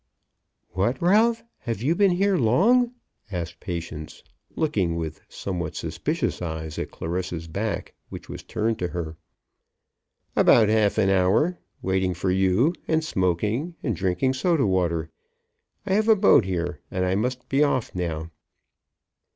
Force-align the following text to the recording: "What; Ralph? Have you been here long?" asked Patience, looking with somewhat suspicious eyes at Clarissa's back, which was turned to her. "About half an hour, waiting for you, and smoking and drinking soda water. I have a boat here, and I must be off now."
"What; 0.71 0.99
Ralph? 0.99 1.43
Have 1.59 1.83
you 1.83 1.93
been 1.93 2.09
here 2.09 2.35
long?" 2.35 2.93
asked 3.31 3.59
Patience, 3.59 4.23
looking 4.55 4.95
with 4.95 5.21
somewhat 5.29 5.75
suspicious 5.75 6.41
eyes 6.41 6.79
at 6.79 6.89
Clarissa's 6.89 7.47
back, 7.47 7.93
which 8.09 8.27
was 8.27 8.41
turned 8.41 8.79
to 8.79 8.87
her. 8.87 9.15
"About 10.35 10.69
half 10.69 10.97
an 10.97 11.11
hour, 11.11 11.59
waiting 11.83 12.15
for 12.15 12.31
you, 12.31 12.73
and 12.87 13.03
smoking 13.03 13.75
and 13.83 13.95
drinking 13.95 14.33
soda 14.33 14.65
water. 14.65 15.11
I 15.85 15.93
have 15.93 16.07
a 16.09 16.15
boat 16.15 16.45
here, 16.45 16.79
and 16.89 17.05
I 17.05 17.13
must 17.13 17.47
be 17.47 17.61
off 17.61 17.93
now." 17.93 18.31